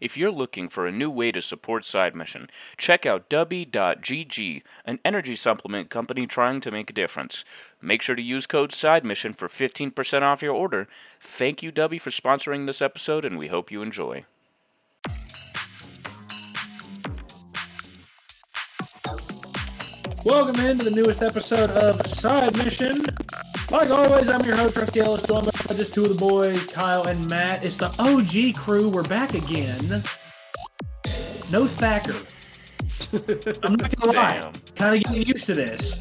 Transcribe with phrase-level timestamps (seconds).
[0.00, 4.98] If you're looking for a new way to support Side Mission, check out Dubby.gg, an
[5.04, 7.44] energy supplement company trying to make a difference.
[7.80, 10.88] Make sure to use code Side Mission for 15% off your order.
[11.20, 14.24] Thank you, Dubby, for sponsoring this episode, and we hope you enjoy.
[20.24, 23.06] Welcome into the newest episode of Side Mission.
[23.70, 27.06] Like always, I'm your host, Rusty Ellis, joined by just two of the boys, Kyle
[27.06, 27.62] and Matt.
[27.62, 28.88] It's the OG crew.
[28.88, 30.02] We're back again.
[31.50, 32.16] No Thacker.
[33.64, 34.40] I'm not gonna lie.
[34.40, 34.52] Damn.
[34.74, 36.00] Kind of getting used to this.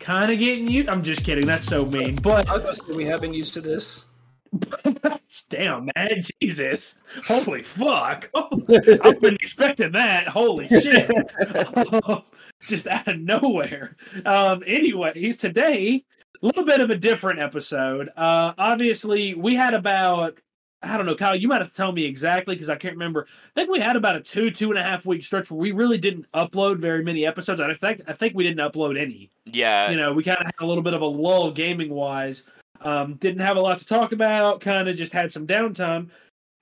[0.00, 0.88] Kind of getting used.
[0.88, 1.46] I'm just kidding.
[1.46, 2.16] That's so mean.
[2.16, 4.06] But I was say we have been used to this.
[5.48, 8.30] damn, man, Jesus, holy fuck!
[8.34, 10.26] I've been expecting that.
[10.26, 11.10] Holy shit!
[12.62, 13.96] just out of nowhere.
[14.24, 16.04] Um, anyways, today
[16.42, 18.08] a little bit of a different episode.
[18.16, 20.38] Uh, obviously, we had about
[20.82, 21.34] I don't know, Kyle.
[21.34, 23.26] You might have to tell me exactly because I can't remember.
[23.28, 25.72] I think we had about a two two and a half week stretch where we
[25.72, 27.60] really didn't upload very many episodes.
[27.60, 29.30] I think I think we didn't upload any.
[29.46, 32.44] Yeah, You know, we kind of had a little bit of a lull gaming wise.
[32.82, 34.60] Um, didn't have a lot to talk about.
[34.60, 36.10] Kind of just had some downtime,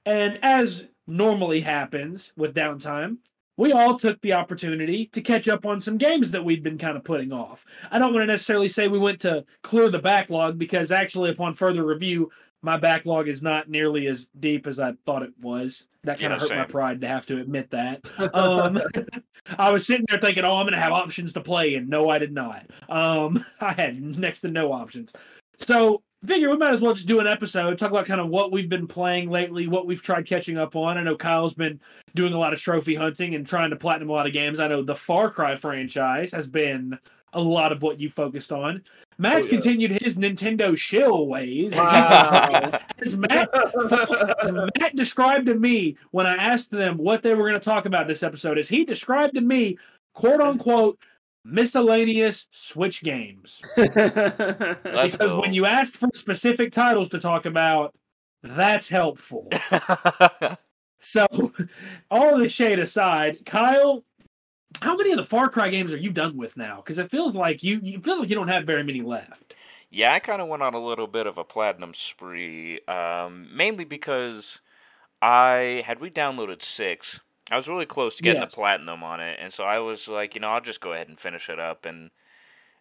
[0.07, 3.19] and as normally happens with downtime,
[3.57, 6.97] we all took the opportunity to catch up on some games that we'd been kind
[6.97, 7.65] of putting off.
[7.91, 11.55] I don't want to necessarily say we went to clear the backlog because actually, upon
[11.55, 12.31] further review,
[12.63, 15.87] my backlog is not nearly as deep as I thought it was.
[16.03, 18.05] That kind Yeah, of hurt my pride to have to admit that.
[18.35, 18.81] Um,
[19.59, 22.09] I was sitting there thinking, "Oh, I'm going to have options to play," and no,
[22.09, 22.67] I did not.
[22.89, 25.13] Um, I had next to no options.
[25.59, 28.53] So, figure we might as well just do an episode, talk about kind of what
[28.53, 30.99] we've been playing lately, what we've tried catching up on.
[30.99, 31.81] I know Kyle's been
[32.15, 34.61] doing a lot of trophy hunting and trying to platinum a lot of games.
[34.61, 36.99] I know the Far Cry franchise has been
[37.33, 38.83] a lot of what you focused on.
[39.19, 39.55] Matt's Oh, yeah.
[39.55, 41.73] continued his Nintendo shill ways.
[41.75, 42.79] Wow.
[43.01, 43.51] As Matt,
[43.89, 47.65] folks, as Matt described to me when I asked them what they were going to
[47.65, 49.77] talk about this episode, is he described to me,
[50.15, 50.99] quote unquote,
[51.45, 53.61] miscellaneous Switch games.
[53.77, 55.41] Because go.
[55.41, 57.95] when you ask for specific titles to talk about,
[58.43, 59.49] that's helpful.
[61.05, 61.27] So,
[62.11, 64.03] all of the shade aside, Kyle,
[64.81, 66.77] how many of the Far Cry games are you done with now?
[66.77, 69.55] Because it feels like you, you it feels like you don't have very many left.
[69.91, 73.85] Yeah, I kind of went on a little bit of a platinum spree, um, mainly
[73.85, 74.61] because
[75.21, 77.21] I had re-downloaded six.
[77.51, 78.51] I was really close to getting Yes.
[78.53, 81.09] the platinum on it, and so I was like, you know, I'll just go ahead
[81.09, 81.85] and finish it up.
[81.85, 82.11] And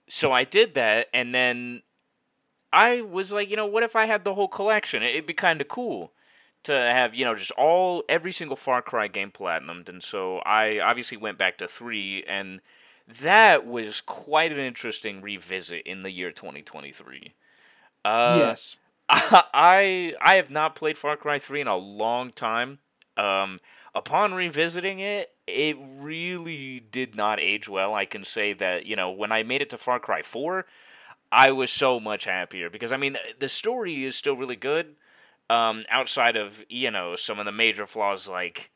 [0.07, 1.81] so I did that, and then
[2.71, 5.03] I was like, you know, what if I had the whole collection?
[5.03, 6.11] It'd be kind of cool
[6.63, 9.89] to have, you know, just all every single Far Cry game platinumed.
[9.89, 12.61] And so I obviously went back to three, and
[13.21, 17.33] that was quite an interesting revisit in the year 2023.
[18.05, 18.77] Uh, yes.
[19.09, 22.79] I I have not played Far Cry 3 in a long time.
[23.17, 23.59] Um,
[23.95, 27.93] upon revisiting it, it really did not age well.
[27.93, 30.65] I can say that, you know, when I made it to Far Cry 4,
[31.31, 34.95] I was so much happier because I mean, the story is still really good.
[35.49, 38.71] Um, outside of, you know, some of the major flaws like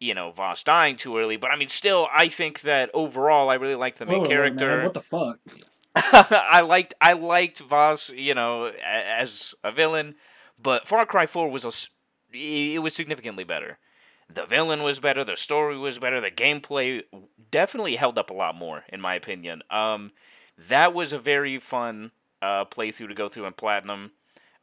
[0.00, 3.54] you know, Voss dying too early, but I mean still I think that overall I
[3.54, 4.82] really like the main Whoa, whoa, man, character.
[4.84, 5.38] what the fuck?
[5.96, 10.14] I liked I liked Voss, you know, as a villain,
[10.60, 11.72] but Far Cry 4 was a
[12.32, 13.78] it was significantly better.
[14.32, 17.02] The villain was better, the story was better, the gameplay
[17.50, 19.62] definitely held up a lot more in my opinion.
[19.70, 20.12] Um
[20.56, 22.10] that was a very fun
[22.42, 24.12] uh playthrough to go through in platinum.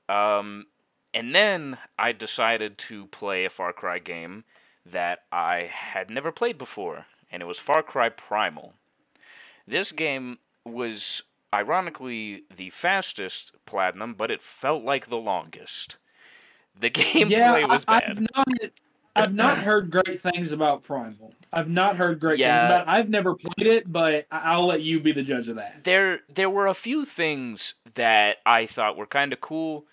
[0.08, 0.68] Um
[1.16, 4.44] and then I decided to play a Far Cry game
[4.86, 8.74] that I had never played before, and it was Far Cry Primal.
[9.66, 15.96] This game was ironically the fastest platinum, but it felt like the longest.
[16.78, 18.10] The gameplay yeah, was I, bad.
[18.10, 18.48] I've not,
[19.16, 21.34] I've not heard great things about Primal.
[21.54, 22.58] I've not heard great Yeah.
[22.58, 22.88] things about.
[22.88, 22.92] it.
[22.92, 25.84] I've never played it, but I'll let you be the judge of that.
[25.84, 29.86] there there were a few things that I thought were kind of cool.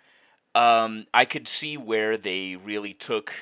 [0.54, 3.32] Um, I could see where they really took,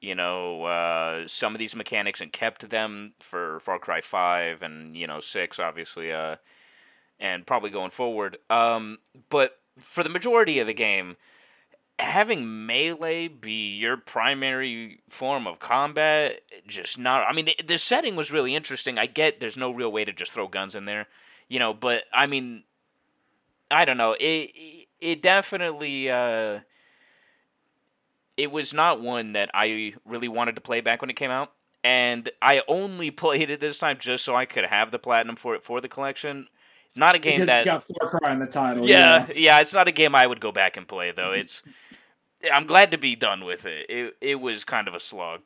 [0.00, 4.96] you know, uh, some of these mechanics and kept them for Far Cry Five and
[4.96, 6.36] you know Six, obviously, uh,
[7.18, 8.36] and probably going forward.
[8.50, 8.98] Um,
[9.30, 11.16] but for the majority of the game,
[12.00, 18.16] having melee be your primary form of combat just not i mean the, the setting
[18.16, 21.06] was really interesting i get there's no real way to just throw guns in there
[21.48, 22.64] you know but i mean
[23.70, 24.50] i don't know it
[25.00, 26.58] it definitely uh
[28.36, 31.52] it was not one that i really wanted to play back when it came out
[31.84, 35.54] and i only played it this time just so i could have the platinum for
[35.54, 36.48] it for the collection
[36.96, 38.86] not a game because that it's got Far Cry in the title.
[38.86, 41.32] yeah, yeah, it's not a game I would go back and play though.
[41.32, 41.62] It's
[42.52, 43.86] I'm glad to be done with it.
[43.88, 45.40] It it was kind of a slog.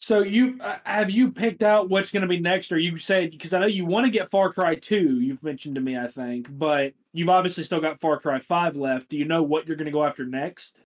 [0.00, 3.32] So you uh, have you picked out what's going to be next, or you said
[3.32, 5.20] because I know you want to get Far Cry Two.
[5.20, 9.08] You've mentioned to me, I think, but you've obviously still got Far Cry Five left.
[9.08, 10.80] Do you know what you're going to go after next?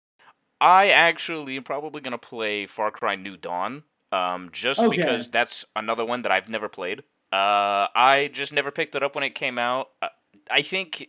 [0.61, 4.97] I actually am probably gonna play Far Cry New Dawn, um, just Okay.
[4.97, 7.01] because that's another one that I've never played.
[7.33, 9.89] Uh, I just never picked it up when it came out.
[10.03, 10.09] Uh,
[10.51, 11.09] I think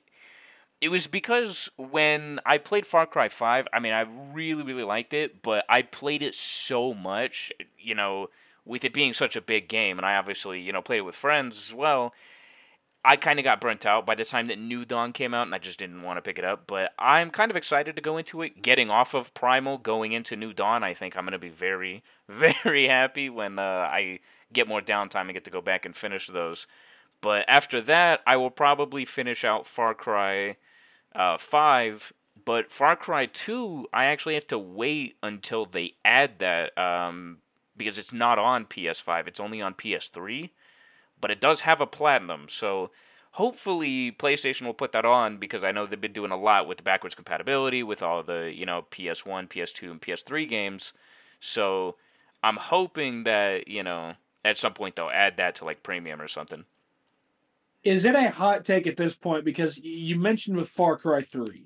[0.81, 4.01] it was because when I played Far Cry Five, I mean, I
[4.33, 8.29] really, really liked it, but I played it so much, you know,
[8.65, 11.15] with it being such a big game, and I obviously, you know, played it with
[11.15, 12.13] friends as well.
[13.03, 15.55] I kind of got burnt out by the time that New Dawn came out, and
[15.55, 16.65] I just didn't want to pick it up.
[16.67, 18.61] But I'm kind of excited to go into it.
[18.61, 22.03] Getting off of Primal, going into New Dawn, I think I'm going to be very,
[22.29, 24.19] very happy when uh, I
[24.53, 26.67] get more downtime and get to go back and finish those.
[27.21, 30.57] But after that, I will probably finish out Far Cry
[31.15, 32.13] uh, 5.
[32.43, 37.37] But Far Cry 2, I actually have to wait until they add that um,
[37.77, 40.49] because it's not on PS5, it's only on PS3
[41.21, 42.47] but it does have a platinum.
[42.49, 42.89] So
[43.33, 46.77] hopefully PlayStation will put that on because I know they've been doing a lot with
[46.77, 50.91] the backwards compatibility with all the you know PS1, PS2, and PS3 games.
[51.39, 51.95] So
[52.43, 56.27] I'm hoping that you know at some point they'll add that to like premium or
[56.27, 56.65] something.
[57.83, 59.43] Is it a hot take at this point?
[59.43, 61.65] Because you mentioned with Far Cry 3,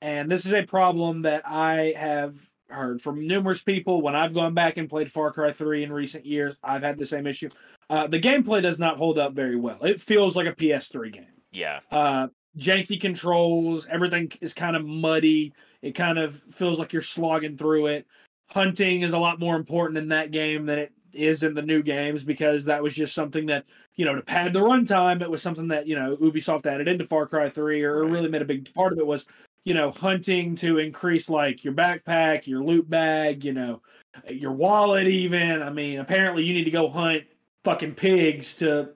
[0.00, 2.36] and this is a problem that I have
[2.68, 6.24] heard from numerous people when I've gone back and played Far Cry 3 in recent
[6.24, 6.56] years.
[6.62, 7.48] I've had the same issue.
[7.90, 9.82] Uh, the gameplay does not hold up very well.
[9.82, 11.26] It feels like a PS3 game.
[11.50, 12.28] Yeah, Uh,
[12.58, 15.54] janky controls, everything is kind of muddy.
[15.80, 18.06] It kind of feels like you're slogging through it.
[18.48, 21.82] Hunting is a lot more important in that game than it is in the new
[21.82, 23.64] games because that was just something that
[23.96, 25.20] you know to pad the runtime.
[25.20, 28.10] It was something that you know Ubisoft added into Far Cry Three, or Right.
[28.12, 29.26] really made a big part of it was
[29.64, 33.82] you know hunting to increase like your backpack, your loot bag, you know,
[34.28, 35.06] your wallet.
[35.06, 37.24] Even I mean, apparently you need to go hunt
[37.64, 38.90] fucking pigs to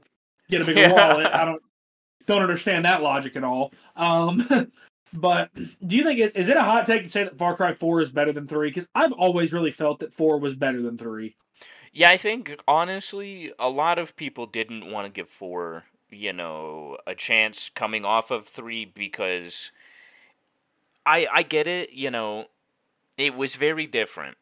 [0.49, 0.93] get a bigger Yeah.
[0.93, 1.27] wallet.
[1.27, 1.63] I don't
[2.27, 3.73] don't understand that logic at all.
[3.97, 4.47] Um,
[5.13, 7.75] but do you think it, is it a hot take to say that Far Cry
[7.75, 8.71] Four is better than three?
[8.71, 11.35] Because I've always really felt that four was better than three.
[11.93, 12.11] Yeah.
[12.11, 17.15] I think honestly, a lot of people didn't want to give four, you know, a
[17.15, 19.73] chance coming off of three because
[21.07, 21.93] I I get it.
[21.93, 22.47] You know,
[23.17, 24.37] it was very different.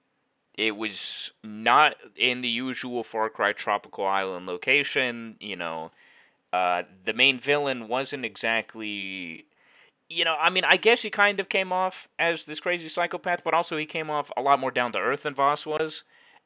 [0.57, 5.37] It was not in the usual Far Cry tropical island location.
[5.41, 5.91] You know,
[6.53, 9.47] uh, the main villain wasn't exactly.
[10.09, 13.45] You know, I mean, I guess he kind of came off as this crazy psychopath,
[13.45, 16.03] but also he came off a lot more down to earth than Voss was.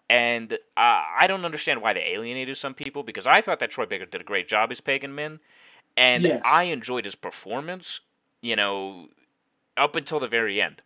[0.08, 3.86] And uh, I don't understand why they alienated some people because I thought that Troy
[3.86, 5.40] Baker did a great job as Pagan Min,
[5.96, 6.42] and Yes.
[6.44, 8.00] I enjoyed his performance.
[8.42, 9.08] You know,
[9.76, 10.82] up until the very end,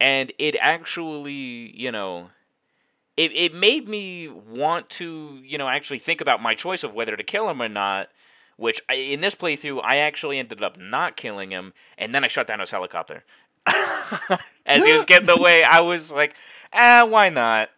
[0.00, 2.30] and it actually, you know,
[3.16, 7.16] it it made me want to, you know, actually think about my choice of whether
[7.16, 8.08] to kill him or not.
[8.56, 12.28] Which I, in this playthrough, I actually ended up not killing him, and then I
[12.28, 13.24] shut down his helicopter.
[14.66, 16.34] As he was getting away, I was like,
[16.72, 17.70] "Ah, why not?"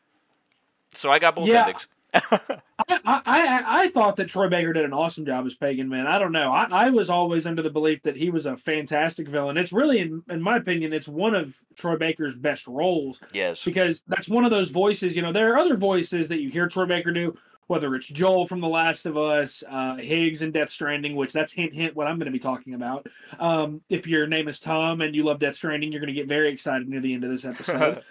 [0.99, 1.61] So I got both Yeah.
[1.61, 1.89] endings.
[2.15, 2.61] I,
[3.05, 6.06] I, I, thought that Troy Baker did an awesome job as Pagan Min.
[6.06, 6.50] I don't know.
[6.50, 9.59] I, I was always under the belief that he was a fantastic villain.
[9.59, 13.62] It's really, in, in my opinion, it's one of Troy Baker's best roles yes.
[13.62, 15.15] because that's one of those voices.
[15.17, 17.37] You know, there are other voices that you hear Troy Baker do,
[17.67, 21.52] whether it's Joel from The Last of Us, uh, Higgs in Death Stranding, which that's
[21.52, 23.07] hint hint what I'm going to be talking about.
[23.38, 26.26] Um, if your name is Tom and you love Death Stranding, you're going to get
[26.26, 28.02] very excited near the end of this episode.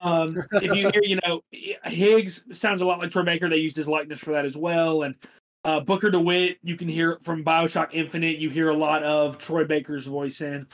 [0.00, 1.42] Um, if you hear, you know,
[1.84, 3.48] Higgs sounds a lot like Troy Baker.
[3.48, 5.14] They used his likeness for that as well, and.
[5.64, 8.38] Uh, Booker DeWitt, you can hear from Bioshock Infinite.
[8.38, 10.64] You hear a lot of Troy Baker's voice in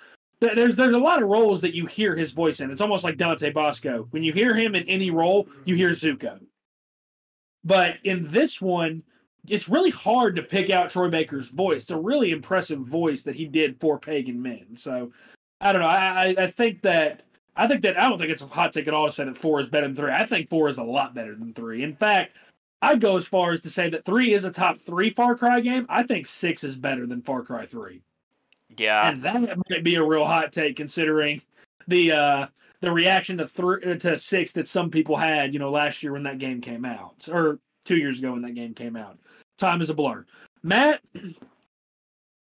[0.42, 2.70] there's there's a lot of roles that you hear his voice in.
[2.70, 4.08] It's almost like Dante Basco.
[4.10, 6.40] When you hear him in any role, you hear Zuko.
[7.64, 9.04] But in this one,
[9.46, 11.82] it's really hard to pick out Troy Baker's voice.
[11.82, 14.76] It's a really impressive voice that he did for Pagan Min.
[14.76, 15.12] So
[15.60, 15.88] I don't know.
[15.88, 17.22] I, I I think that
[17.56, 19.36] I think that I don't think it's a hot take at all to say that
[19.38, 20.10] four is better than three.
[20.12, 21.82] I think four is a lot better than three.
[21.82, 22.36] In fact,
[22.80, 25.60] I'd go as far as to say that three is a top three Far Cry
[25.60, 25.86] game.
[25.88, 28.02] I think six is better than Far Cry three
[28.76, 29.08] Yeah.
[29.08, 31.42] and that might be a real hot take considering
[31.88, 32.46] the uh
[32.80, 36.22] the reaction to three to six that some people had you know last year when
[36.24, 39.18] that game came out or two years ago when that game came out
[39.58, 40.24] time is a blur
[40.64, 41.00] matt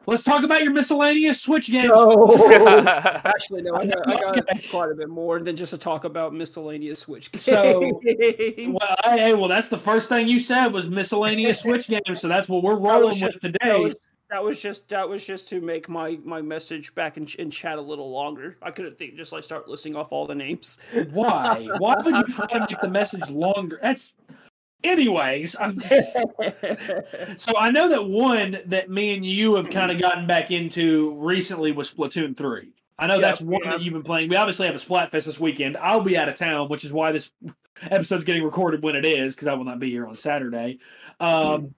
[0.06, 2.84] let's talk about your miscellaneous switch games No.
[3.24, 3.74] Actually, no.
[3.74, 4.68] I got, I got Okay.
[4.70, 7.42] quite a bit more than just to talk about miscellaneous Switch games.
[7.42, 12.20] So, well, I- hey, well, that's the first thing you said was miscellaneous switch games,
[12.20, 13.58] so that's what we're rolling was with just- today.
[13.62, 13.94] that was,
[14.30, 17.76] that was just that was just to make my my message back in, in chat
[17.76, 18.56] a little longer.
[18.62, 20.78] I couldn't think just like start listing off all the names.
[21.10, 21.68] Why?
[21.78, 23.78] Why would you try to make the message longer?
[23.82, 24.14] That's
[24.84, 25.80] anyways, I'm
[27.36, 31.14] so I know that one that me and you have kind of gotten back into
[31.18, 32.72] recently was Splatoon three.
[32.98, 33.70] I know Yep, that's one yeah.
[33.72, 34.28] that you've been playing.
[34.28, 35.76] We obviously have a Splatfest this weekend.
[35.76, 37.30] I'll be out of town, which is why this
[37.82, 40.78] episode's getting recorded when it is, because I will not be here on Saturday.
[41.18, 41.74] Um,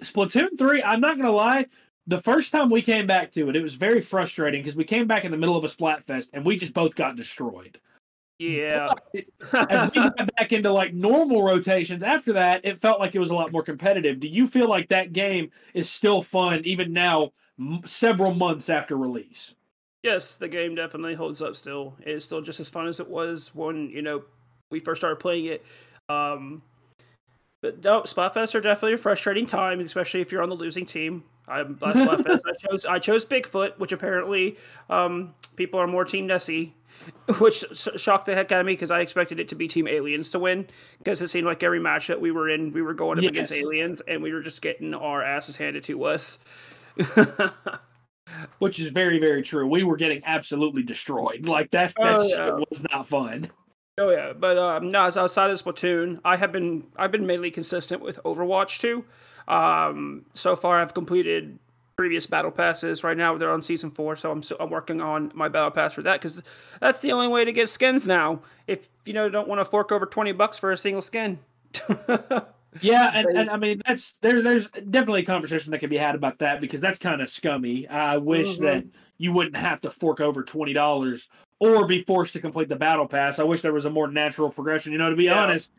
[0.00, 0.82] Splatoon three.
[0.82, 1.66] I'm not gonna lie.
[2.06, 5.06] The first time we came back to it, it was very frustrating because we came
[5.06, 7.78] back in the middle of a Splatfest and we just both got destroyed
[8.40, 8.94] yeah.
[9.52, 13.30] as we got back into like normal rotations after that, it felt like it was
[13.30, 14.18] a lot more competitive.
[14.18, 18.96] Do you feel like that game is still fun even now, m- several months after
[18.96, 19.54] release?
[20.02, 21.94] Yes, the game definitely holds up still.
[22.00, 24.22] It is still just as fun as it was when, you know,
[24.70, 25.64] we first started playing it.
[26.08, 26.62] Um
[27.60, 31.24] but no, Splatfests are definitely a frustrating time, especially if you're on the losing team.
[31.46, 34.56] I last Splatfest I chose I chose Bigfoot, which apparently
[34.88, 36.74] um, people are more Team Nessie,
[37.40, 37.64] which
[37.96, 40.38] shocked the heck out of me because I expected it to be Team Aliens to
[40.38, 40.66] win
[40.98, 43.52] because it seemed like every match that we were in, we were going up against
[43.52, 46.38] aliens and we were just getting our asses handed to us.
[48.58, 49.66] Which is very, very true.
[49.66, 51.48] We were getting absolutely destroyed.
[51.48, 52.50] Like that, that Oh, yeah.
[52.70, 53.50] was not fun.
[53.98, 57.50] Oh yeah, but um, no, as outside of Splatoon, I have been I've been mainly
[57.50, 59.04] consistent with Overwatch too.
[59.48, 61.58] Um, so far, I've completed
[62.00, 63.04] previous battle passes.
[63.04, 65.92] Right now, they're on season four, so I'm so, I'm working on my battle pass
[65.92, 66.42] for that because
[66.80, 68.40] that's the only way to get skins now.
[68.66, 71.38] If you know don't want to fork over twenty bucks for a single skin.
[72.80, 74.42] Yeah, and, and I mean that's there.
[74.42, 77.88] There's definitely a conversation that can be had about that because that's kind of scummy.
[77.88, 78.60] I wish Mhm.
[78.60, 78.84] that
[79.18, 81.28] you wouldn't have to fork over twenty dollars
[81.58, 83.40] or be forced to complete the battle pass.
[83.40, 84.92] I wish there was a more natural progression.
[84.92, 85.42] You know, to be Yeah.
[85.42, 85.72] honest,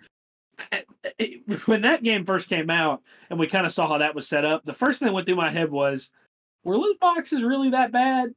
[1.65, 4.45] when that game first came out and we kind of saw how that was set
[4.45, 6.11] up, the first thing that went through my head was,
[6.63, 8.33] were loot boxes really that bad?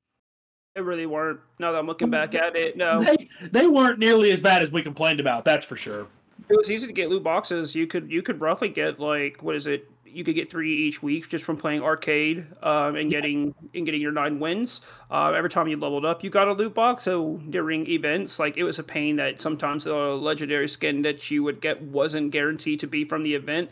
[0.74, 1.40] They really weren't.
[1.58, 2.98] Now that I'm looking back at it, no.
[2.98, 5.44] They they weren't nearly as bad as we complained about.
[5.44, 6.06] That's for sure.
[6.48, 7.74] It was easy to get loot boxes.
[7.74, 9.88] You could you could roughly get like what is it?
[10.14, 14.00] You could get three each week just from playing arcade um, and getting and getting
[14.00, 14.80] your nine wins.
[15.10, 17.04] Uh, every time you leveled up, you got a loot box.
[17.04, 21.42] So during events, like it was a pain that sometimes the legendary skin that you
[21.42, 23.70] would get wasn't guaranteed to be from the event.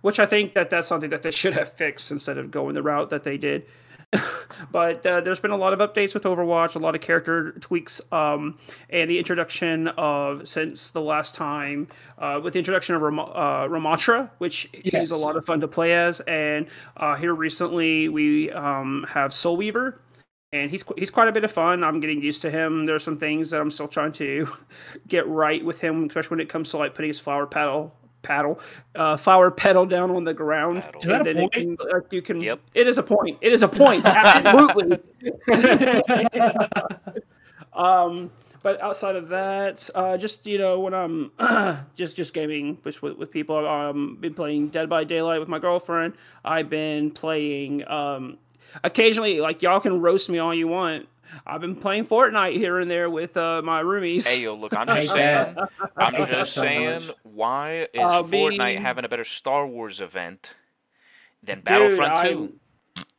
[0.00, 2.82] Which I think that that's something that they should have fixed instead of going the
[2.82, 3.66] route that they did.
[4.72, 8.00] but uh, there's been a lot of updates with Overwatch, a lot of character tweaks,
[8.12, 8.58] um,
[8.90, 13.66] and the introduction of since the last time uh, with the introduction of Ram- uh,
[13.68, 15.04] Ramatra, which Yes.
[15.06, 16.66] is a lot of fun to play as, and
[16.98, 20.00] uh, here recently we um, have Soul Weaver.
[20.52, 21.82] And he's he's quite a bit of fun.
[21.82, 22.86] I'm getting used to him.
[22.86, 24.46] There's some things that I'm still trying to
[25.08, 27.92] get right with him, especially when it comes to like putting his flower paddle
[28.24, 28.58] paddle
[28.96, 30.80] uh, flower petal down on the ground.
[30.82, 31.00] Paddle.
[31.02, 31.52] Is that a then it point?
[31.52, 32.40] can- like, you can.
[32.40, 32.60] Yep.
[32.74, 33.38] It is a point.
[33.40, 34.04] It is a point.
[34.06, 34.98] Absolutely.
[37.72, 38.30] um,
[38.62, 41.30] but outside of that, uh, just you know, when I'm
[41.94, 45.58] just just gaming with with, with people, um, been playing Dead by Daylight with my
[45.58, 46.14] girlfriend.
[46.44, 47.86] I've been playing.
[47.88, 48.38] Um,
[48.82, 51.06] occasionally, like y'all can roast me all you want.
[51.46, 54.26] I've been playing Fortnite here and there with uh, my roomies.
[54.26, 55.56] Hey yo, look, I'm just saying.
[55.96, 57.02] I'm just saying.
[57.22, 60.54] Why is Uh, Fortnite being- having a better Star Wars event
[61.42, 62.52] than Dude, Battlefront I- 2?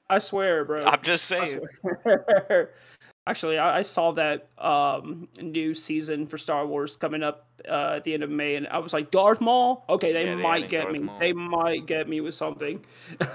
[0.09, 0.85] I swear, bro.
[0.85, 1.59] I'm just saying.
[1.81, 2.71] swear.
[3.27, 8.03] Actually, I, I saw that um, new season for Star Wars coming up uh, at
[8.03, 9.83] the end of May, and I was like, Darth Maul?
[9.89, 10.99] Okay, they Yeah, they might added get Darth me.
[10.99, 11.19] Maul.
[11.19, 12.85] They might get me with something.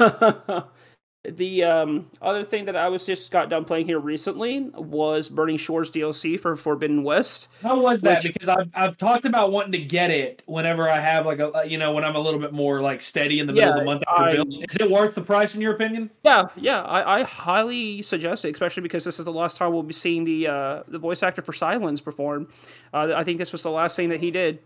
[1.29, 5.59] the um, other thing that I was just got done playing here recently was Burning
[5.59, 7.49] Shores DLC for Forbidden West.
[7.62, 8.25] How was that?
[8.25, 11.62] Which- Because I've I've talked about wanting to get it whenever I have like a
[11.67, 13.85] you know when I'm a little bit more like steady in the middle of the
[13.85, 14.61] month after I- bills.
[14.62, 16.09] Is it worth the price in your opinion?
[16.25, 19.83] Yeah, yeah, I, I highly suggest it, especially because this is the last time we'll
[19.83, 22.49] be seeing the uh, the voice actor for Silence perform.
[22.95, 24.61] Uh, I think this was the last thing that he did.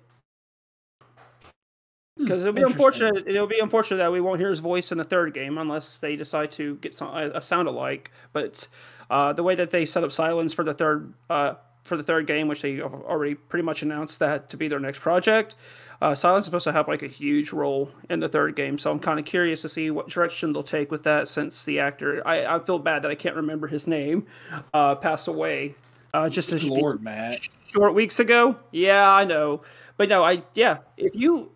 [2.25, 3.29] Because it'll be Hmm, unfortunate.
[3.29, 6.17] It'll be unfortunate that we won't hear his voice in the third game unless they
[6.17, 8.11] decide to get some a, a sound alike.
[8.33, 8.67] But
[9.11, 11.55] uh, the way that they set up Silence for the third uh,
[11.85, 15.01] for the third game, which they already pretty much announced that to be their next
[15.01, 15.55] project,
[16.01, 18.79] uh, Silence is supposed to have like a huge role in the third game.
[18.79, 21.81] So I'm kind of curious to see what direction they'll take with that, since the
[21.81, 24.27] actor I, I feel bad that I can't remember his name
[24.73, 25.75] uh, passed away
[26.15, 27.41] uh, just a Good few- Matt.
[27.71, 28.57] short weeks ago.
[28.71, 29.61] Yeah, I know,
[29.99, 30.79] but no, I yeah.
[30.97, 31.51] If you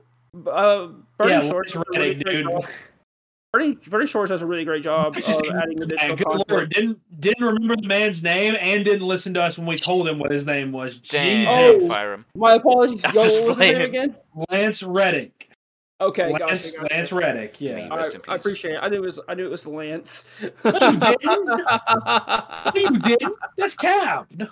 [0.51, 2.51] uh, Burning Yeah, Shores, Lance does a really Reddick, great dude.
[2.53, 2.65] job.
[3.53, 6.51] Burning, Burning Shores does a really great job of didn't- adding additional Man, good content.
[6.51, 10.07] Lord, didn't didn't remember the man's name and didn't listen to us when we told
[10.07, 10.99] him what his name was.
[10.99, 11.95] Damn, Jesus, Oh.
[11.95, 12.25] fire him.
[12.35, 13.01] My apologies.
[13.05, 14.17] I'm Yo, what was his name again?
[14.51, 15.47] Lance Reddick.
[16.01, 16.95] Okay, Lance, gotcha, gotcha.
[16.95, 17.61] Lance Reddick.
[17.61, 17.89] Yeah.
[17.91, 18.79] I, I appreciate it.
[18.83, 19.19] I knew it was.
[19.29, 20.29] I knew it was Lance.
[20.65, 21.47] No, you didn't.
[22.07, 23.35] No, you didn't.
[23.57, 24.27] That's Cap.
[24.37, 24.47] No.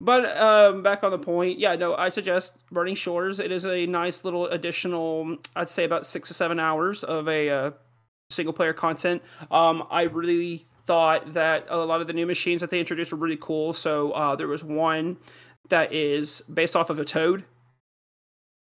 [0.00, 3.40] But um, back on the point, yeah, no, I suggest Burning Shores.
[3.40, 7.48] It is a nice little additional, I'd say about six to seven hours of a
[7.48, 7.70] uh,
[8.28, 9.22] single player content.
[9.50, 13.18] Um, I really thought that a lot of the new machines that they introduced were
[13.18, 13.72] really cool.
[13.72, 15.16] So uh, there was one
[15.70, 17.44] that is based off of a toad,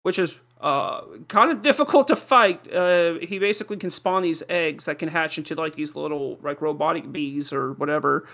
[0.03, 2.73] which is uh, kind of difficult to fight.
[2.73, 6.61] Uh, he basically can spawn these eggs that can hatch into like these little like
[6.61, 8.29] robotic bees or whatever.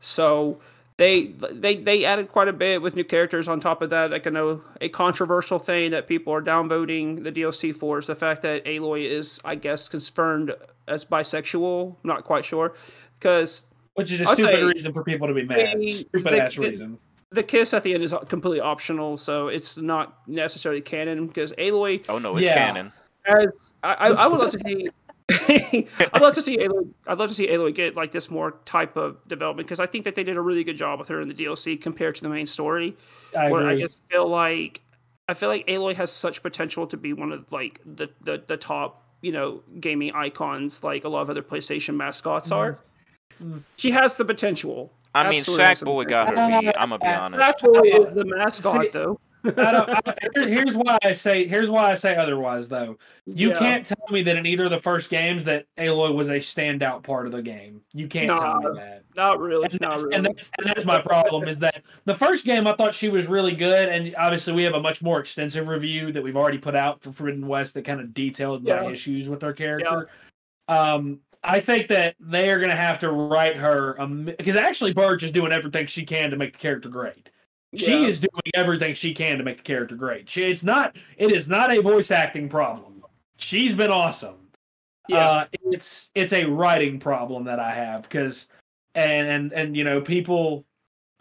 [0.00, 0.60] So
[0.98, 4.10] they they they added quite a bit with new characters on top of that.
[4.10, 8.14] Like I know a controversial thing that people are downvoting the DLC for is the
[8.14, 10.54] fact that Aloy is, I guess, confirmed
[10.88, 11.90] as bisexual.
[11.90, 12.74] I'm not quite sure
[13.18, 13.62] because
[13.94, 15.76] which is a I'll stupid say, reason for people to be mad.
[15.90, 16.98] stupid the, ass reason.
[17.30, 22.06] The kiss at the end is completely optional, so it's not necessarily canon because Aloy.
[22.08, 22.54] Oh no, it's yeah.
[22.54, 22.92] canon.
[23.26, 24.88] As I, I, I would love to see
[25.56, 26.88] I'd love to see Aloy.
[27.06, 30.04] I'd love to see Aloy get like this more type of development because I think
[30.04, 32.28] that they did a really good job with her in the DLC compared to the
[32.28, 32.96] main story.
[33.36, 33.74] I where agree.
[33.74, 34.80] I just feel like
[35.28, 38.56] I feel like Aloy has such potential to be one of like the the, the
[38.56, 42.56] top you know gaming icons like a lot of other PlayStation mascots mm.
[42.56, 42.78] are.
[43.42, 43.62] Mm.
[43.76, 44.92] She has the potential.
[45.14, 46.74] I mean, Sackboy got her beat.
[46.76, 47.62] I'm gonna be honest.
[47.62, 49.18] Sackboy is the mascot, see, though.
[49.46, 50.02] I don't, I,
[50.34, 52.98] here's why I say here's why I say otherwise though.
[53.26, 53.58] You yeah.
[53.58, 57.02] can't tell me that in either of the first games that Aloy was a standout
[57.02, 57.80] part of the game.
[57.92, 59.04] You can't no, tell me that.
[59.16, 59.68] Not really.
[59.70, 60.16] And, not that's, really.
[60.16, 63.26] And that's, and that's my problem is that the first game I thought she was
[63.26, 66.76] really good, and obviously we have a much more extensive review that we've already put
[66.76, 68.82] out for Forbidden West that kind of detailed yeah.
[68.82, 70.08] my issues with her character.
[70.68, 70.94] Yeah.
[70.94, 73.94] Um, I think that they are going to have to write her
[74.36, 77.30] because actually Burch is doing everything she can to make the character great.
[77.76, 78.06] She yeah.
[78.06, 80.28] is doing everything she can to make the character great.
[80.28, 80.96] She, it's not.
[81.16, 83.04] It is not a voice acting problem.
[83.38, 84.36] She's been awesome.
[85.08, 88.48] Yeah, uh, it's it's a writing problem that I have because,
[88.94, 90.64] and and and you know people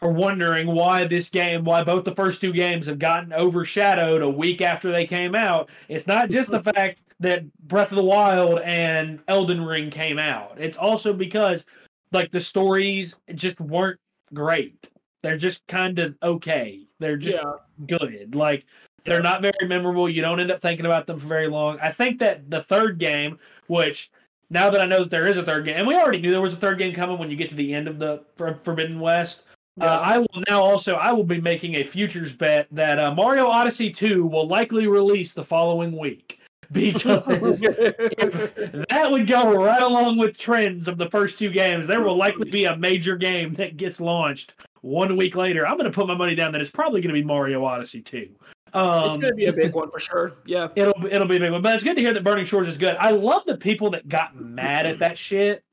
[0.02, 4.30] are wondering why this game, why both the first two games have gotten overshadowed a
[4.30, 5.70] week after they came out.
[5.88, 10.56] It's not just the fact that Breath of the Wild and Elden Ring came out.
[10.58, 11.66] It's also because
[12.12, 14.00] like the stories just weren't
[14.34, 14.90] great.
[15.26, 16.86] They're just kind of okay.
[17.00, 17.54] They're just yeah.
[17.98, 18.36] good.
[18.36, 18.64] Like
[19.06, 20.08] they're not very memorable.
[20.08, 21.80] You don't end up thinking about them for very long.
[21.82, 24.12] I think that the third game, which
[24.52, 26.42] now that I know that there is a third game, and we already knew there
[26.42, 29.46] was a third game coming when you get to the end of the Forbidden West.
[29.82, 29.94] Uh, yeah.
[29.94, 33.48] Uh, I will now also I will be making a futures bet that uh, Mario
[33.48, 36.40] Odyssey 2 will likely release the following week
[36.72, 41.88] because that would go right along with trends of the first two games.
[41.88, 44.54] There will likely be a major game that gets launched
[44.86, 47.20] one week later, I'm going to put my money down that it's probably going to
[47.20, 48.30] be Mario Odyssey 2.
[48.74, 50.34] Um, it's going to be a big one for sure.
[50.46, 51.64] Yeah, it'll it'll be a big one.
[51.64, 52.96] But it's good to hear that Burning Shores is good.
[53.00, 55.64] I love the people that got mad at that shit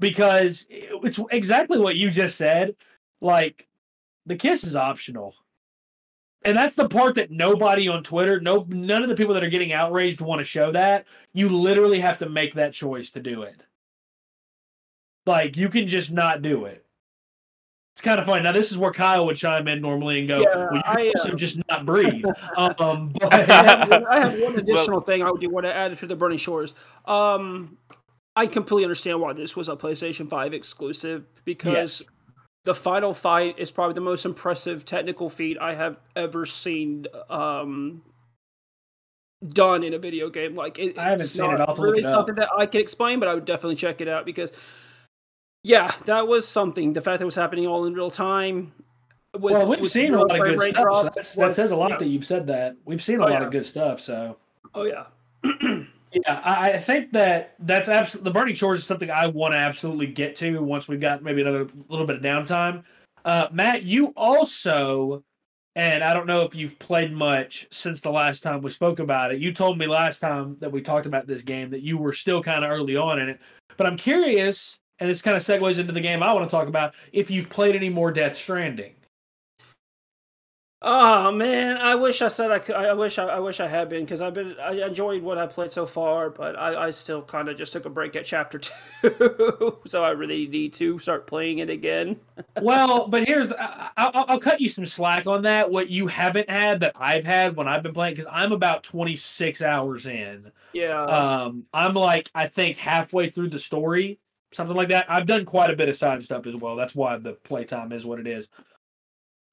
[0.00, 2.74] because it's exactly what you just said.
[3.20, 3.68] Like
[4.26, 5.36] the kiss is optional.
[6.44, 9.50] And that's the part that nobody on Twitter, no none of the people that are
[9.50, 11.06] getting outraged want to show that.
[11.34, 13.62] You literally have to make that choice to do it.
[15.24, 16.83] Like you can just not do it.
[17.94, 18.42] It's kind of funny.
[18.42, 21.12] Now, this is where Kyle would chime in normally and go, yeah, well, you I,
[21.16, 22.24] also uh, just not breathe.
[22.56, 23.32] um, but...
[23.32, 26.16] I, have, I, have, one additional well, thing I do want to add to the
[26.16, 26.74] Burning Shores.
[27.04, 27.78] Um,
[28.34, 32.02] I completely understand why this was a PlayStation 5 exclusive because yes.
[32.64, 38.02] the final fight is probably the most impressive technical feat I have ever seen um,
[39.50, 40.56] done in a video game.
[40.56, 41.60] Like it, I haven't seen it.
[41.60, 44.50] I'll really something that I can explain, but I would definitely check it out because
[45.64, 46.92] yeah, that was something.
[46.92, 48.72] The fact that it was happening all in real time.
[49.32, 51.24] With, well, we've seen a lot of good stuff.
[51.24, 51.96] So that says a lot yeah.
[51.98, 52.76] that you've said that.
[52.84, 53.46] We've seen a oh, lot yeah.
[53.46, 54.00] of good stuff.
[54.00, 54.36] So.
[54.74, 55.06] Oh yeah.
[56.12, 60.06] yeah, I think that that's absolutely the Burning Shores is something I want to absolutely
[60.06, 62.84] get to once we've got maybe another little bit of downtime.
[63.24, 65.24] Uh, Matt, you also,
[65.76, 69.32] and I don't know if you've played much since the last time we spoke about
[69.32, 69.40] it.
[69.40, 72.42] You told me last time that we talked about this game that you were still
[72.42, 73.40] kind of early on in it,
[73.78, 76.68] but I'm curious and this kind of segues into the game I want to talk
[76.68, 76.94] about.
[77.12, 78.94] If you've played any more Death Stranding.
[80.86, 82.74] Oh man, I wish I said I could.
[82.74, 84.54] I wish I, I wish I had been because I've been.
[84.60, 87.86] I enjoyed what I played so far, but I, I still kind of just took
[87.86, 88.58] a break at chapter
[89.02, 92.16] two, so I really need to start playing it again.
[92.60, 95.70] well, but here's the, I, I'll, I'll cut you some slack on that.
[95.70, 99.62] What you haven't had that I've had when I've been playing because I'm about 26
[99.62, 100.52] hours in.
[100.74, 101.02] Yeah.
[101.02, 104.18] Um, I'm like I think halfway through the story
[104.54, 105.06] something like that.
[105.08, 106.76] I've done quite a bit of side stuff as well.
[106.76, 108.48] That's why the playtime is what it is.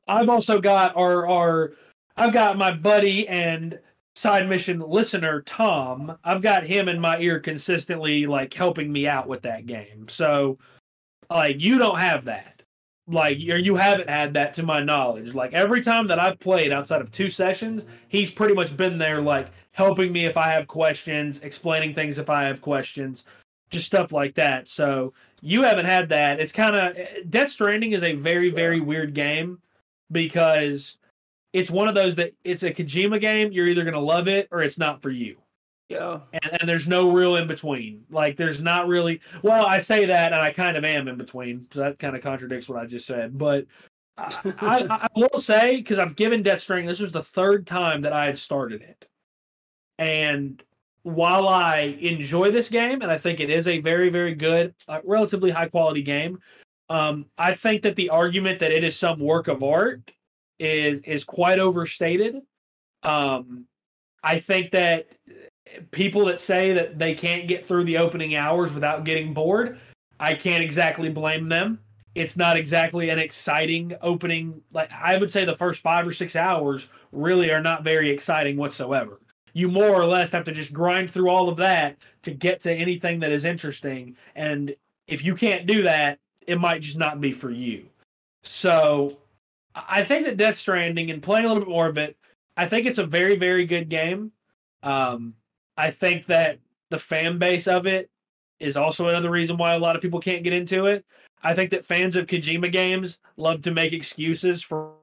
[0.07, 1.73] I've also got our our
[2.17, 3.79] I've got my buddy and
[4.15, 6.17] side mission listener Tom.
[6.23, 10.07] I've got him in my ear consistently like helping me out with that game.
[10.09, 10.57] So
[11.29, 12.61] like you don't have that.
[13.07, 15.33] Like you you haven't had that to my knowledge.
[15.33, 19.21] Like every time that I've played outside of two sessions, he's pretty much been there,
[19.21, 23.23] like helping me if I have questions, explaining things if I have questions,
[23.71, 24.67] just stuff like that.
[24.67, 26.39] So you haven't had that.
[26.39, 26.97] It's kind of
[27.29, 29.59] Death Stranding is a very very weird game
[30.11, 30.97] because
[31.53, 33.51] it's one of those that it's a Kojima game.
[33.51, 35.37] You're either gonna love it or it's not for you.
[35.89, 36.19] Yeah.
[36.31, 38.05] And, and there's no real in between.
[38.09, 39.19] Like there's not really.
[39.41, 41.67] Well, I say that, and I kind of am in between.
[41.71, 43.37] So that kind of contradicts what I just said.
[43.37, 43.65] But
[44.17, 46.87] I, I, I will say because I've given Death Stranding.
[46.87, 49.07] This was the third time that I had started it,
[49.97, 50.63] and
[51.03, 54.99] while I enjoy this game and I think it is a very very good, uh,
[55.03, 56.39] relatively high quality game,
[56.89, 60.11] um, I think that the argument that it is some work of art
[60.59, 62.35] is is quite overstated.
[63.03, 63.65] Um,
[64.23, 65.07] I think that
[65.91, 69.79] people that say that they can't get through the opening hours without getting bored,
[70.19, 71.79] I can't exactly blame them.
[72.13, 74.61] It's not exactly an exciting opening.
[74.73, 78.57] Like I would say the first 5 or 6 hours really are not very exciting
[78.57, 79.19] whatsoever.
[79.53, 82.73] You more or less have to just grind through all of that to get to
[82.73, 84.75] anything that is interesting and
[85.07, 87.85] if you can't do that, it might just not be for you.
[88.43, 89.17] So,
[89.75, 92.17] I think that Death Stranding and playing a little bit more of it,
[92.57, 94.31] I think it's a very very good game.
[94.83, 95.35] Um,
[95.77, 96.59] I think that
[96.89, 98.09] the fan base of it
[98.59, 101.05] is also another reason why a lot of people can't get into it.
[101.43, 104.93] I think that fans of Kojima games love to make excuses for,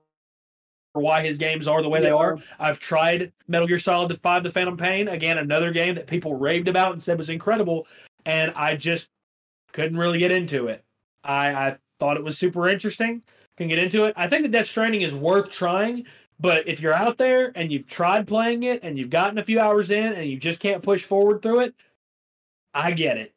[0.99, 2.39] for why his games are the way they are.
[2.59, 6.67] I've tried Metal Gear Solid 5 The Phantom Pain, again, another game that people raved
[6.67, 7.87] about and said was incredible,
[8.27, 9.11] and I just
[9.73, 10.85] couldn't really get into it.
[11.23, 13.23] I, I thought it was super interesting,
[13.57, 14.15] can get into it.
[14.17, 16.05] I think that Death Stranding is worth trying
[16.41, 19.59] but if you're out there and you've tried playing it and you've gotten a few
[19.59, 21.75] hours in and you just can't push forward through it,
[22.73, 23.35] I get it.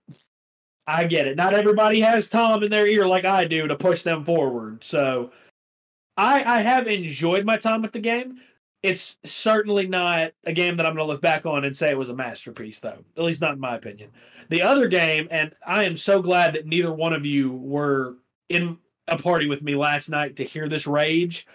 [0.85, 1.35] I get it.
[1.35, 4.83] Not everybody has Tom in their ear like I do to push them forward.
[4.83, 5.31] So
[6.17, 8.39] I I have enjoyed my time with the game.
[8.83, 11.97] It's certainly not a game that I'm going to look back on and say it
[11.97, 12.97] was a masterpiece, though.
[13.15, 14.09] At least not in my opinion.
[14.49, 18.15] The other game, and I am so glad that neither one of you were
[18.49, 21.47] in a party with me last night to hear this rage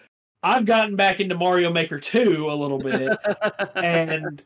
[0.47, 3.16] I've gotten back into Mario Maker 2 a little bit.
[3.75, 4.42] and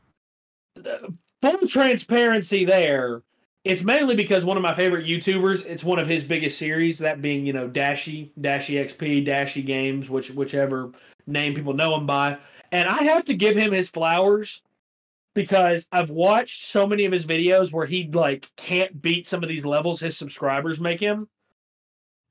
[0.83, 1.09] uh,
[1.43, 3.23] full transparency there,
[3.65, 7.21] it's mainly because one of my favorite YouTubers, it's one of his biggest series, that
[7.21, 10.93] being, you know, Dashie, Dashy XP, DashieGames, which whichever
[11.27, 12.39] name people know him by.
[12.73, 14.63] And I have to give him his flowers
[15.35, 19.49] because I've watched so many of his videos where he like can't beat some of
[19.49, 21.29] these levels his subscribers make him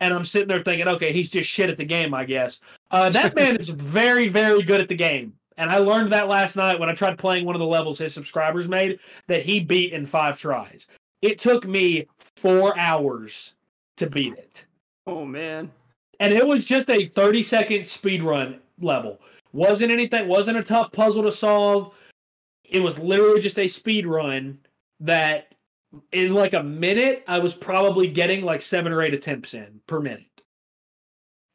[0.02, 2.62] and I'm sitting there thinking, okay, he's just shit at the game, I guess.
[2.92, 5.34] Uh, that man is very, very good at the game.
[5.58, 8.14] And I learned that last night when I tried playing one of the levels his
[8.14, 10.88] subscribers made that he beat in five tries.
[11.22, 13.56] It took me four hours
[13.98, 14.66] to beat it.
[15.08, 15.72] Oh, man.
[16.20, 19.20] And it was just a 30 second speed run level.
[19.54, 21.94] Wasn't anything, wasn't a tough puzzle to solve.
[22.64, 24.60] It was literally just a speed run
[25.00, 25.54] that
[26.12, 30.00] in like a minute, I was probably getting like seven or eight attempts in per
[30.00, 30.26] minute.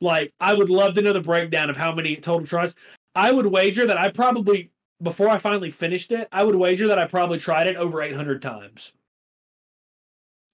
[0.00, 2.74] Like, I would love to know the breakdown of how many total tries.
[3.14, 4.70] I would wager that I probably,
[5.02, 8.42] before I finally finished it, I would wager that I probably tried it over 800
[8.42, 8.92] times.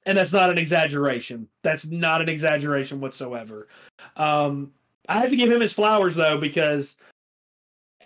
[0.07, 1.47] And that's not an exaggeration.
[1.63, 3.69] That's not an exaggeration whatsoever.
[4.17, 4.73] Um,
[5.09, 6.97] I have to give him his flowers though, because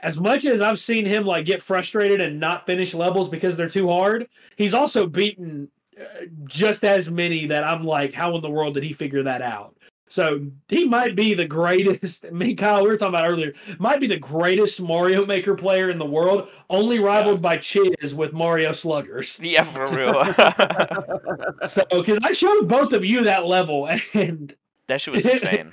[0.03, 3.69] as much as I've seen him like get frustrated and not finish levels because they're
[3.69, 8.51] too hard, he's also beaten uh, just as many that I'm like, how in the
[8.51, 9.74] world did he figure that out?
[10.15, 12.23] So he might be the greatest.
[12.33, 15.99] Me, Kyle, we were talking about earlier, might be the greatest Mario Maker player in
[15.99, 17.43] the world, only rivaled yeah.
[17.43, 19.41] by Chiz with Mario Sluggers.
[19.45, 20.25] Yeah, for real.
[21.69, 24.55] so, because I showed both of you that level, and
[24.87, 25.73] that shit was insane.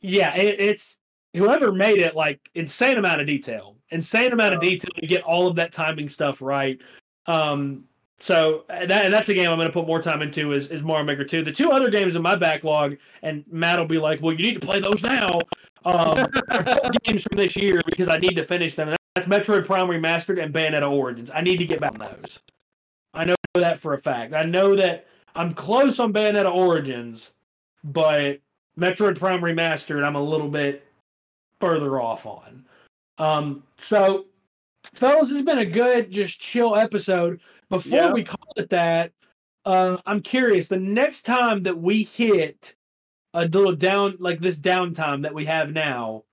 [0.00, 0.98] yeah, it, it's
[1.34, 5.46] whoever made it like insane amount of detail, insane amount of detail to get all
[5.46, 6.80] of that timing stuff right.
[7.26, 7.84] Um,
[8.18, 11.04] so that that's a game I'm going to put more time into is, is Mario
[11.04, 11.42] Maker 2.
[11.42, 14.60] The two other games in my backlog, and Matt will be like, "Well, you need
[14.60, 15.40] to play those now."
[15.84, 16.26] Um,
[17.04, 18.94] games from this year because I need to finish them.
[19.14, 21.30] That's Metroid Prime Remastered and Bayonetta Origins.
[21.32, 22.38] I need to get back on those.
[23.12, 24.32] I know that for a fact.
[24.32, 27.32] I know that I'm close on Bayonetta Origins,
[27.84, 28.40] but
[28.78, 30.86] Metroid Prime Remastered, I'm a little bit
[31.60, 32.64] further off on.
[33.18, 34.26] Um, so,
[34.94, 37.40] fellas, this has been a good, just chill episode.
[37.70, 38.12] Before yeah.
[38.12, 39.12] we call it that,
[39.64, 40.68] uh, I'm curious.
[40.68, 42.74] The next time that we hit
[43.32, 46.24] a little down, like this downtime that we have now,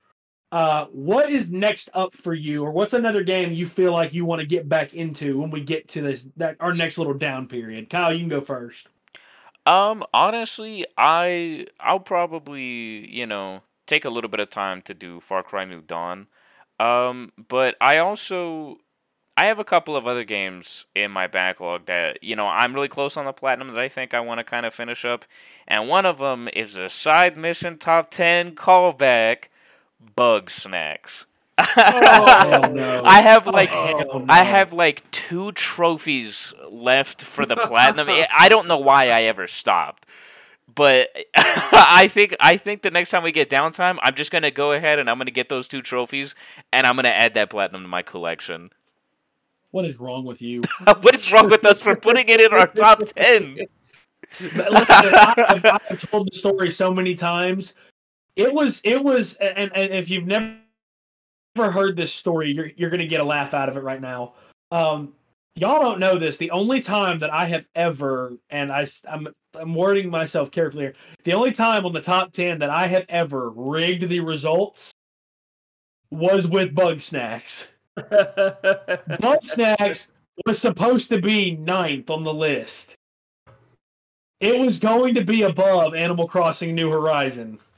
[0.52, 4.26] uh, what is next up for you, or what's another game you feel like you
[4.26, 7.48] want to get back into when we get to this that our next little down
[7.48, 7.90] period?
[7.90, 8.88] Kyle, you can go first.
[9.66, 15.20] Um, honestly, I I'll probably you know take a little bit of time to do
[15.22, 16.28] Far Cry New Dawn.
[16.80, 18.78] Um, but I also
[19.38, 22.88] I have a couple of other games in my backlog that you know I'm really
[22.88, 25.26] close on the platinum that I think I want to kind of finish up,
[25.68, 29.46] and one of them is a side mission top ten callback,
[30.18, 31.26] Bugsnax.
[31.58, 33.04] Oh, no.
[33.06, 34.26] I have oh, like Oh, no.
[34.28, 38.10] I have like two trophies left for the platinum.
[38.10, 40.06] I- I don't know why I ever stopped.
[40.74, 44.72] But I think I think the next time we get downtime, I'm just gonna go
[44.72, 46.34] ahead and I'm gonna get those two trophies
[46.72, 48.72] and I'm gonna add that platinum to my collection.
[49.72, 50.62] What is wrong with you?
[51.02, 53.58] what is wrong with us for putting it in our top ten?
[54.40, 54.62] Listen,
[55.16, 57.76] I've, I've told the story so many times.
[58.36, 60.56] It was, it was, and, and if you've never
[61.58, 64.34] ever heard this story, you're you're gonna get a laugh out of it right now.
[64.72, 65.14] Um,
[65.56, 66.38] y'all don't know this.
[66.38, 70.94] The only time that I have ever, and I, am I'm wording myself carefully here.
[71.24, 74.92] The only time on the top ten that I have ever rigged the results
[76.10, 77.74] was with Bugsnax.
[79.20, 80.12] Bugsnax
[80.46, 82.96] was supposed to be ninth on the list.
[84.40, 87.60] It was going to be above Animal Crossing New Horizon.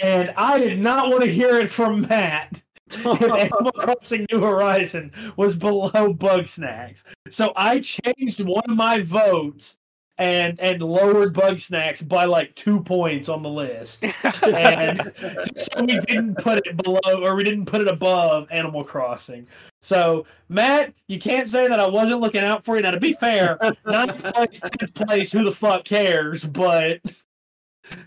[0.00, 5.12] And I did not want to hear it from Matt if Animal Crossing New Horizon
[5.36, 7.04] was below Bugsnax.
[7.30, 9.76] So I changed one of my votes
[10.18, 14.04] and and lowered Bugsnax by like two points on the list.
[14.42, 15.12] And
[15.56, 19.46] so we didn't put it below or we didn't put it above Animal Crossing.
[19.80, 22.82] So Matt, you can't say that I wasn't looking out for you.
[22.82, 26.44] Now to be fair, ninth place, tenth place, who the fuck cares?
[26.44, 27.00] But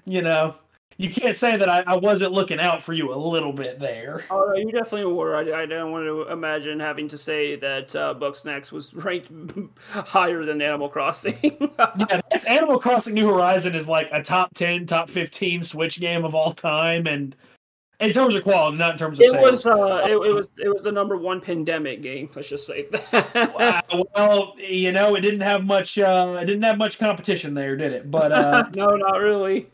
[0.05, 0.55] you know,
[0.97, 4.23] you can't say that I, I wasn't looking out for you a little bit there.
[4.29, 5.35] Oh, no, you definitely were.
[5.35, 9.29] I, I don't want to imagine having to say that uh, Bugsnax was ranked
[9.89, 11.35] higher than Animal Crossing.
[11.97, 16.23] Yeah, that's Animal Crossing New Horizon is like a top ten, top fifteen Switch game
[16.23, 17.35] of all time, and
[17.99, 19.43] in terms of quality, not in terms of it sales.
[19.43, 22.29] was uh, it, it was it was the number one pandemic game.
[22.35, 23.35] Let's just say that.
[23.35, 25.97] Uh, well, you know, it didn't have much.
[25.97, 28.11] Uh, it didn't have much competition there, did it?
[28.11, 29.67] But uh, no, not really.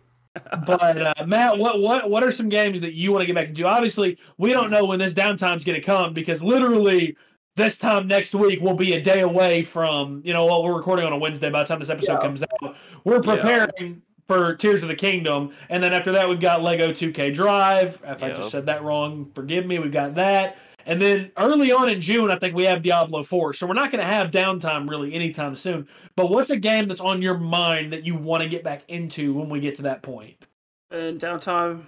[0.65, 3.49] But uh, Matt, what what what are some games that you want to get back
[3.49, 3.65] into?
[3.65, 7.15] Obviously, we don't know when this downtime's going to come because literally
[7.55, 11.05] this time next week we'll be a day away from you know what we're recording
[11.05, 11.49] on a Wednesday.
[11.49, 12.21] By the time this episode Yeah.
[12.21, 13.19] comes out, we're Yeah.
[13.35, 18.01] preparing for Tears of the Kingdom, and then after that we've got Lego 2K Drive.
[18.05, 19.79] If I just said that wrong, forgive me.
[19.79, 20.55] We've got that.
[20.91, 23.53] And then early on in June, I think we have Diablo 4.
[23.53, 25.87] So we're not going to have downtime really anytime soon.
[26.17, 29.33] But what's a game that's on your mind that you want to get back into
[29.33, 30.35] when we get to that point?
[30.91, 31.83] And downtime,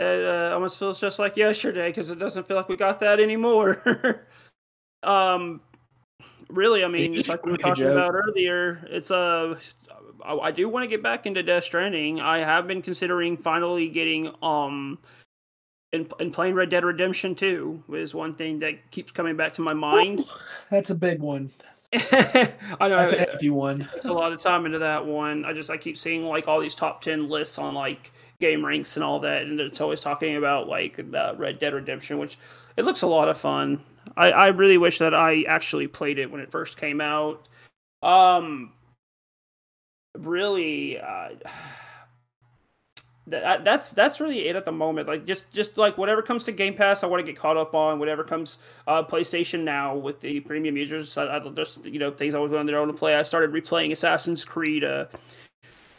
[0.00, 3.20] it uh, almost feels just like yesterday because it doesn't feel like we got that
[3.20, 4.26] anymore.
[5.04, 5.60] um,
[6.50, 7.92] really, I mean, It's like we were talking joke.
[7.92, 9.56] about earlier, it's a.
[10.24, 12.20] I I do want to get back into Death Stranding.
[12.20, 14.98] I have been considering finally getting um.
[15.96, 19.62] And, and playing Red Dead Redemption 2 is one thing that keeps coming back to
[19.62, 20.24] my mind.
[20.70, 21.50] That's a big one.
[21.94, 23.88] I know That's a it hefty one.
[23.92, 25.44] puts a lot of time into that one.
[25.44, 28.96] I just I keep seeing like all these top ten lists on like game ranks
[28.96, 32.38] and all that, and it's always talking about like the Red Dead Redemption, which
[32.76, 33.80] it looks a lot of fun.
[34.16, 37.46] I, I really wish that I actually played it when it first came out.
[38.02, 38.72] Um,
[40.18, 41.30] really, uh,
[43.28, 45.08] that that's that's really it at the moment.
[45.08, 47.74] Like just just like whatever comes to Game Pass, I want to get caught up
[47.74, 47.98] on.
[47.98, 52.34] Whatever comes uh, PlayStation now with the premium users, I, I just you know things
[52.34, 53.16] I was going there to play.
[53.16, 55.06] I started replaying Assassin's Creed uh,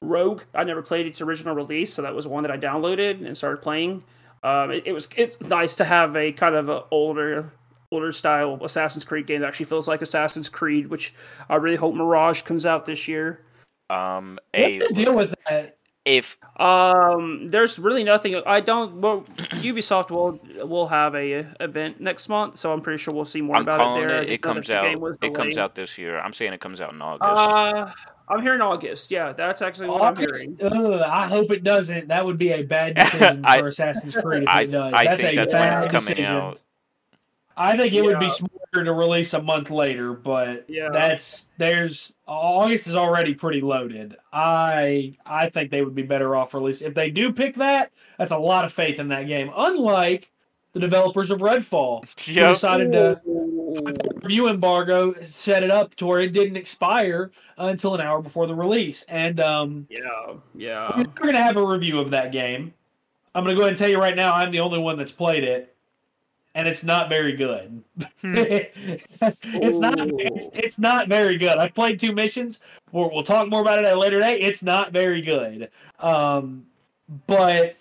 [0.01, 0.43] Rogue.
[0.55, 3.61] I never played its original release, so that was one that I downloaded and started
[3.61, 4.03] playing.
[4.43, 7.51] Um, it, it was it's nice to have a kind of a older
[7.91, 11.13] older style Assassin's Creed game that actually feels like Assassin's Creed, which
[11.49, 13.41] I really hope Mirage comes out this year.
[13.89, 15.76] Um, What's a, the deal with that?
[16.07, 18.41] If Um, there's really nothing.
[18.45, 19.01] I don't.
[19.01, 19.21] Well,
[19.61, 23.57] Ubisoft will will have a event next month, so I'm pretty sure we'll see more
[23.57, 24.21] I'm about it there.
[24.23, 24.85] It, it comes out.
[25.21, 26.19] It comes out this year.
[26.19, 27.29] I'm saying it comes out in August.
[27.29, 27.91] Uh,
[28.29, 29.11] I'm hearing August.
[29.11, 30.43] Yeah, that's actually what I'm August?
[30.43, 30.57] hearing.
[30.61, 32.07] Ugh, I hope it doesn't.
[32.09, 34.93] That would be a bad decision I- for Assassin's Creed if I, it does.
[34.93, 36.25] I that's think a that's when it's coming decision.
[36.35, 36.59] out.
[37.55, 38.31] I think it would be Yeah.
[38.71, 40.89] Smarter to release a month later, but Yeah.
[40.91, 44.15] that's there's August is already pretty loaded.
[44.33, 47.91] I I think they would be better off release if they do pick that.
[48.17, 49.51] That's a lot of faith in that game.
[49.55, 50.31] Unlike
[50.73, 52.53] the developers of Redfall, who Yep.
[52.53, 53.93] decided to Ooh.
[54.21, 58.53] review embargo, set it up to where it didn't expire until an hour before the
[58.55, 60.91] release, and um, Yeah, yeah.
[60.97, 62.73] we're going to have a review of that game.
[63.33, 65.11] I'm going to go ahead and tell you right now, I'm the only one that's
[65.11, 65.75] played it,
[66.57, 67.83] and it's not very good.
[68.23, 69.95] it's not.
[69.99, 71.55] It's, it's not very good.
[71.59, 72.59] I've played two missions.
[72.91, 74.41] We'll, we'll talk more about it at a later date.
[74.41, 75.69] It's not very good.
[75.99, 76.65] Um,
[77.27, 77.75] but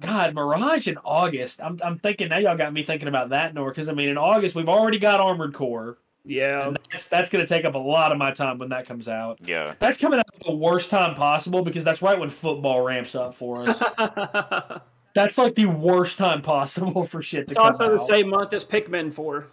[0.00, 1.62] God, Mirage in August.
[1.62, 2.36] I'm I'm thinking now.
[2.36, 5.20] Y'all got me thinking about that, Nor, because I mean, in August we've already got
[5.20, 5.96] Armored Core.
[6.24, 8.86] Yeah, And that's that's going to take up a lot of my time when that
[8.86, 9.40] comes out.
[9.44, 9.74] Yeah.
[9.80, 13.34] That's coming out at the worst time possible because that's right when football ramps up
[13.34, 13.82] for us.
[15.14, 18.52] that's like the worst time possible for shit to it's come also the same month
[18.52, 19.46] as Pikmin 4.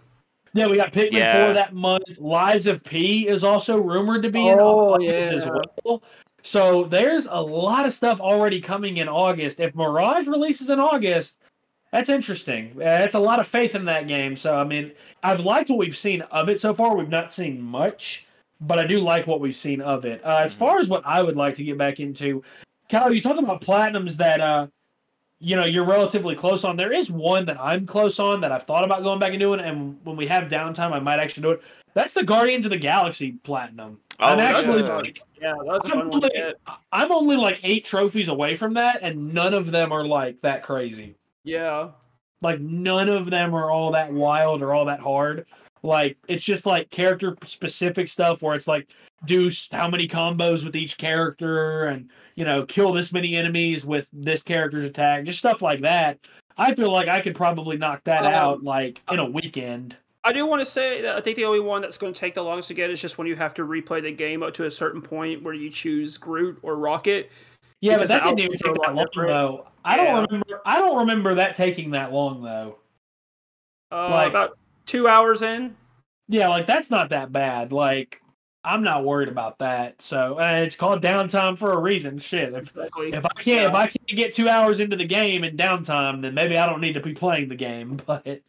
[0.53, 1.45] Yeah, we got Pikmin Yeah.
[1.47, 2.17] 4 that month.
[2.19, 5.45] Lies of P is also rumored to be in Oh, August as
[5.83, 6.01] well.
[6.41, 9.59] So there's a lot of stuff already coming in August.
[9.59, 11.37] If Mirage releases in August,
[11.91, 12.71] that's interesting.
[12.77, 14.37] Uh, It's a lot of faith in that game.
[14.37, 14.91] So I mean,
[15.21, 16.95] I've liked what we've seen of it so far.
[16.95, 18.25] We've not seen much,
[18.61, 20.23] but I do like what we've seen of it.
[20.23, 22.41] Uh, as far as what I would like to get back into,
[22.89, 24.67] Kyle, you talking about platinums that uh,
[25.39, 26.75] you know you're relatively close on.
[26.75, 29.59] There is one that I'm close on that I've thought about going back and doing,
[29.59, 31.61] and when we have downtime, I might actually do it.
[31.93, 33.99] That's the Guardians of the Galaxy platinum.
[34.19, 34.97] Oh, I'm actually yeah.
[34.97, 36.53] like Yeah, that was a I'm fun one to only.
[36.91, 40.63] I'm only like eight trophies away from that, and none of them are like that
[40.63, 41.15] crazy.
[41.43, 41.89] Yeah.
[42.41, 45.45] Like none of them are all that wild or all that hard.
[45.83, 48.89] Like it's just like character specific stuff where it's like
[49.25, 54.07] do how many combos with each character and you know kill this many enemies with
[54.13, 56.19] this character's attack, just stuff like that.
[56.57, 59.95] I feel like I could probably knock that Um, out like in a weekend.
[60.25, 62.33] I do want to say that I think the only one that's going to take
[62.33, 64.65] the longest to get is just when you have to replay the game up to
[64.65, 67.31] a certain point where you choose Groot or Rocket.
[67.79, 69.29] Yeah, but that didn't even take that lot long different.
[69.29, 69.67] though.
[69.85, 70.03] I Yeah.
[70.03, 70.61] don't remember.
[70.65, 72.79] I don't remember that taking that long though.
[73.93, 74.58] Uh, Like- about
[74.89, 75.75] two hours in.
[76.27, 77.71] Yeah, like that's not that bad.
[77.71, 78.21] Like
[78.63, 80.01] I'm not worried about that.
[80.01, 82.17] So uh, it's called downtime for a reason.
[82.17, 83.13] Shit, if Exactly.
[83.13, 86.33] if I can't if I can't get two hours into the game in downtime, then
[86.33, 87.99] maybe I don't need to be playing the game.
[88.05, 88.41] But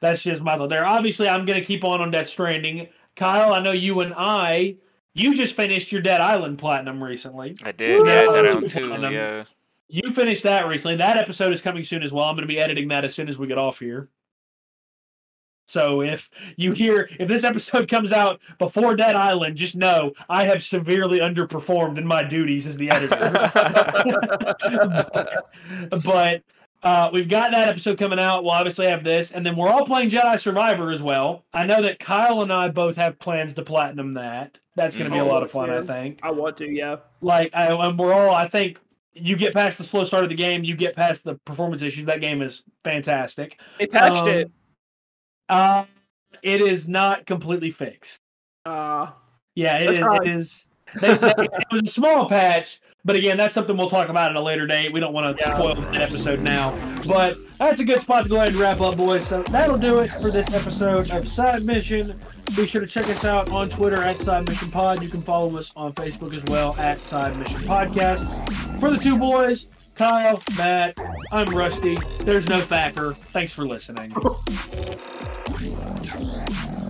[0.00, 0.84] that's just my thought there.
[0.84, 2.88] Obviously, I'm gonna keep on on Death Stranding.
[3.14, 4.76] Kyle, I know you and I.
[5.14, 7.56] You just finished your Dead Island Platinum recently.
[7.64, 8.06] I did.
[8.06, 8.32] Yeah, Woo!
[8.34, 8.88] Dead Island 2.
[8.88, 9.12] Platinum.
[9.14, 9.44] Yeah.
[9.88, 10.96] You finished that recently.
[10.98, 12.24] That episode is coming soon as well.
[12.26, 14.10] I'm going to be editing that as soon as we get off here.
[15.76, 20.44] So if you hear if this episode comes out before Dead Island, just know I
[20.44, 23.50] have severely underperformed in my duties as the editor.
[26.04, 26.42] but
[26.82, 28.42] uh, we've got that episode coming out.
[28.42, 31.44] We'll obviously have this, and then we're all playing Jedi Survivor as well.
[31.52, 34.56] I know that Kyle and I both have plans to platinum that.
[34.76, 35.28] That's going to be a Mhm.
[35.28, 36.96] lot of fun, I think I want to, yeah.
[37.20, 38.78] like I, and we're all i think
[39.14, 42.04] you get past the slow start of the game you get past the performance issues
[42.04, 44.50] that game is fantastic They patched Um, it.
[45.48, 45.84] Uh
[46.42, 48.20] it is not completely fixed.
[48.64, 49.10] Uh,
[49.54, 50.66] yeah it is it is.
[51.00, 54.36] They, they- it was a small patch but again that's something we'll talk about at
[54.36, 54.92] a later date.
[54.92, 55.54] We don't want to Yeah.
[55.56, 56.74] spoil the episode now.
[57.06, 59.24] But that's a good spot to go ahead and wrap up boys.
[59.26, 62.18] So that'll do it for this episode of side mission.
[62.56, 65.02] Be sure to check us out on Twitter at Side Mission Pod.
[65.02, 68.20] You can follow us on Facebook as well at Side Mission Podcast.
[68.80, 70.98] For the two boys, Kyle, Matt,
[71.32, 71.96] I'm Rusty.
[72.20, 73.14] There's no Thacker.
[73.32, 74.14] Thanks for listening.